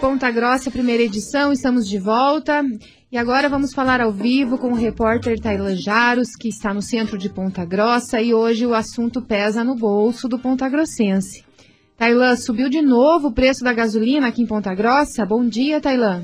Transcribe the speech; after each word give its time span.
Ponta 0.00 0.30
Grossa, 0.30 0.70
primeira 0.70 1.02
edição, 1.02 1.52
estamos 1.52 1.88
de 1.88 1.98
volta. 1.98 2.62
E 3.10 3.16
agora 3.16 3.48
vamos 3.48 3.72
falar 3.72 4.00
ao 4.00 4.12
vivo 4.12 4.58
com 4.58 4.72
o 4.72 4.74
repórter 4.74 5.40
Tailan 5.40 5.74
Jaros, 5.74 6.36
que 6.38 6.48
está 6.48 6.72
no 6.72 6.82
centro 6.82 7.18
de 7.18 7.28
Ponta 7.28 7.64
Grossa, 7.64 8.20
e 8.20 8.32
hoje 8.34 8.66
o 8.66 8.74
assunto 8.74 9.22
pesa 9.22 9.64
no 9.64 9.74
bolso 9.74 10.28
do 10.28 10.38
Ponta 10.38 10.68
Grossense. 10.68 11.44
Tailan, 11.96 12.36
subiu 12.36 12.68
de 12.68 12.82
novo 12.82 13.28
o 13.28 13.32
preço 13.32 13.64
da 13.64 13.72
gasolina 13.72 14.28
aqui 14.28 14.42
em 14.42 14.46
Ponta 14.46 14.74
Grossa? 14.74 15.24
Bom 15.24 15.46
dia, 15.46 15.80
Tailan. 15.80 16.22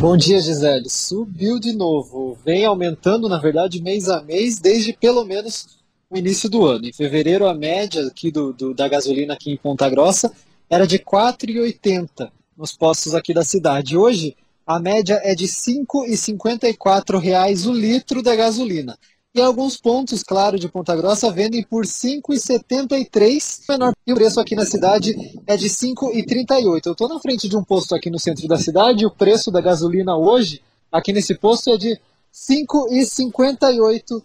Bom 0.00 0.16
dia, 0.16 0.40
Gisele. 0.40 0.88
Subiu 0.88 1.58
de 1.58 1.72
novo. 1.72 2.36
Vem 2.44 2.64
aumentando, 2.64 3.28
na 3.28 3.38
verdade, 3.38 3.82
mês 3.82 4.08
a 4.08 4.22
mês, 4.22 4.58
desde 4.58 4.92
pelo 4.92 5.24
menos 5.24 5.78
o 6.10 6.16
início 6.16 6.48
do 6.48 6.64
ano. 6.64 6.86
Em 6.86 6.92
fevereiro, 6.92 7.46
a 7.46 7.54
média 7.54 8.06
aqui 8.06 8.30
do, 8.30 8.52
do 8.52 8.74
da 8.74 8.88
gasolina 8.88 9.34
aqui 9.34 9.50
em 9.50 9.56
Ponta 9.56 9.88
Grossa 9.88 10.32
era 10.68 10.86
de 10.86 10.96
R$ 10.96 11.04
4,80 11.04 12.30
nos 12.56 12.76
postos 12.76 13.14
aqui 13.14 13.32
da 13.34 13.44
cidade. 13.44 13.96
Hoje, 13.96 14.36
a 14.66 14.80
média 14.80 15.20
é 15.22 15.32
de 15.34 15.44
R$ 15.44 15.50
5,54 15.50 17.66
o 17.66 17.72
litro 17.72 18.22
da 18.22 18.34
gasolina. 18.34 18.98
E 19.34 19.40
alguns 19.40 19.76
pontos, 19.76 20.22
claro, 20.22 20.58
de 20.58 20.66
Ponta 20.66 20.96
Grossa 20.96 21.30
vendem 21.30 21.62
por 21.62 21.84
R$ 21.84 21.90
5,73. 21.90 23.64
Menor 23.68 23.92
e 24.06 24.12
o 24.12 24.16
preço 24.16 24.40
aqui 24.40 24.56
na 24.56 24.64
cidade 24.64 25.14
é 25.46 25.58
de 25.58 25.66
R$ 25.66 25.72
5,38. 25.72 26.86
Eu 26.86 26.92
estou 26.92 27.06
na 27.06 27.20
frente 27.20 27.46
de 27.46 27.54
um 27.56 27.62
posto 27.62 27.94
aqui 27.94 28.08
no 28.08 28.18
centro 28.18 28.48
da 28.48 28.56
cidade 28.56 29.02
e 29.02 29.06
o 29.06 29.10
preço 29.10 29.50
da 29.50 29.60
gasolina 29.60 30.16
hoje, 30.16 30.62
aqui 30.90 31.12
nesse 31.12 31.34
posto, 31.34 31.68
é 31.70 31.76
de 31.76 31.90
R$ 31.90 32.00
5,58. 32.32 34.22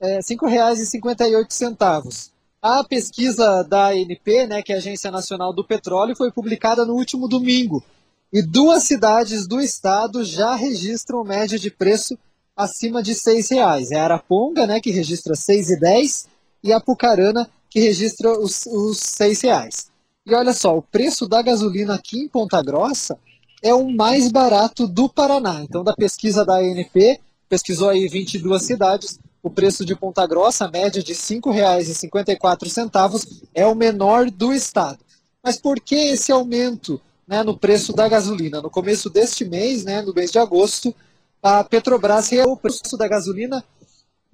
É, 0.00 0.14
R$ 0.14 0.22
5,58. 0.22 2.30
A 2.64 2.82
pesquisa 2.82 3.62
da 3.62 3.88
ANP, 3.88 4.46
né, 4.46 4.62
que 4.62 4.72
é 4.72 4.76
a 4.76 4.78
Agência 4.78 5.10
Nacional 5.10 5.52
do 5.52 5.62
Petróleo, 5.62 6.16
foi 6.16 6.32
publicada 6.32 6.82
no 6.82 6.94
último 6.94 7.28
domingo. 7.28 7.84
E 8.32 8.40
duas 8.40 8.84
cidades 8.84 9.46
do 9.46 9.60
estado 9.60 10.24
já 10.24 10.54
registram 10.54 11.22
média 11.24 11.58
de 11.58 11.70
preço 11.70 12.18
acima 12.56 13.02
de 13.02 13.12
R$ 13.12 13.42
reais. 13.50 13.90
É 13.90 14.00
a 14.00 14.04
Araponga, 14.04 14.66
né, 14.66 14.80
que 14.80 14.90
registra 14.90 15.34
R$ 15.34 15.38
6,10 15.38 16.24
e 16.62 16.72
a 16.72 16.80
Pucarana, 16.80 17.50
que 17.68 17.80
registra 17.80 18.32
os, 18.32 18.64
os 18.64 19.14
R$ 19.20 19.34
reais. 19.42 19.90
E 20.24 20.34
olha 20.34 20.54
só, 20.54 20.74
o 20.74 20.80
preço 20.80 21.28
da 21.28 21.42
gasolina 21.42 21.94
aqui 21.94 22.20
em 22.20 22.28
Ponta 22.28 22.62
Grossa 22.62 23.18
é 23.62 23.74
o 23.74 23.90
mais 23.90 24.32
barato 24.32 24.88
do 24.88 25.06
Paraná. 25.06 25.62
Então, 25.62 25.84
da 25.84 25.92
pesquisa 25.92 26.46
da 26.46 26.60
ANP, 26.60 27.20
pesquisou 27.46 27.90
aí 27.90 28.08
22 28.08 28.62
cidades, 28.62 29.20
o 29.44 29.50
preço 29.50 29.84
de 29.84 29.94
Ponta 29.94 30.26
Grossa, 30.26 30.66
média 30.68 31.02
de 31.02 31.12
R$ 31.12 31.18
5,54, 31.18 33.44
é 33.54 33.66
o 33.66 33.74
menor 33.74 34.30
do 34.30 34.54
estado. 34.54 35.00
Mas 35.42 35.58
por 35.58 35.78
que 35.78 35.94
esse 35.94 36.32
aumento 36.32 36.98
né, 37.28 37.42
no 37.42 37.54
preço 37.54 37.92
da 37.92 38.08
gasolina? 38.08 38.62
No 38.62 38.70
começo 38.70 39.10
deste 39.10 39.44
mês, 39.44 39.84
né, 39.84 40.00
no 40.00 40.14
mês 40.14 40.32
de 40.32 40.38
agosto, 40.38 40.94
a 41.42 41.62
Petrobras 41.62 42.30
o 42.46 42.56
preço 42.56 42.96
da 42.96 43.06
gasolina 43.06 43.62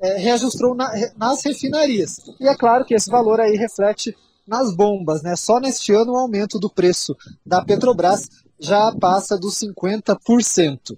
é, 0.01 0.17
reajustou 0.17 0.77
na, 0.77 0.89
nas 1.17 1.45
refinarias. 1.45 2.21
E 2.39 2.47
é 2.47 2.55
claro 2.55 2.85
que 2.85 2.95
esse 2.95 3.11
valor 3.11 3.41
aí 3.41 3.57
reflete 3.57 4.17
nas 4.47 4.73
bombas. 4.73 5.23
Né? 5.23 5.35
Só 5.35 5.59
neste 5.59 5.93
ano 5.93 6.13
o 6.13 6.17
aumento 6.17 6.57
do 6.57 6.71
preço 6.71 7.17
da 7.45 7.65
Petrobras 7.65 8.31
já 8.61 8.95
passa 8.95 9.37
dos 9.37 9.59
50%. 9.59 10.97